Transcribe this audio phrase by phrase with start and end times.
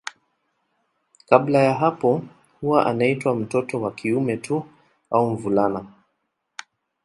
[1.27, 2.21] Kabla ya hapo
[2.61, 4.65] huwa anaitwa mtoto wa kiume tu
[5.11, 5.85] au mvulana.